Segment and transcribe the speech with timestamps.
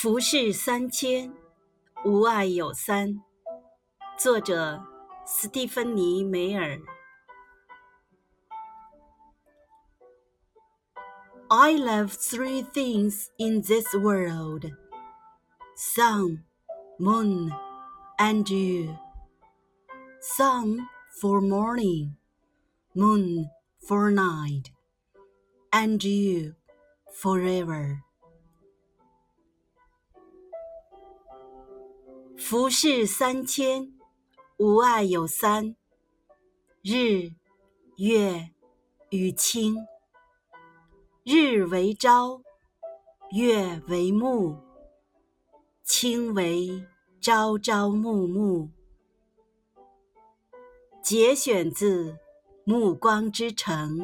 [0.00, 1.32] 浮世三千，
[2.04, 3.22] 吾爱有三。
[4.18, 4.82] 作者：
[5.24, 6.78] 斯蒂芬妮·梅尔。
[11.48, 14.72] I love three things in this world:
[15.76, 16.42] sun,
[16.98, 17.52] moon,
[18.18, 18.96] and you.
[20.20, 20.88] Sun
[21.20, 22.16] for morning,
[22.94, 23.48] moon
[23.86, 24.72] for night,
[25.70, 26.54] and you
[27.14, 28.02] forever.
[32.43, 33.93] 浮世三千，
[34.57, 35.75] 吾爱有三：
[36.81, 37.29] 日、
[37.97, 38.49] 月
[39.11, 39.75] 与卿。
[41.23, 42.41] 日为朝，
[43.29, 44.57] 月为暮，
[45.83, 46.83] 卿为
[47.21, 48.69] 朝朝暮暮。
[51.01, 52.11] 节选自
[52.65, 53.99] 《暮光之城》。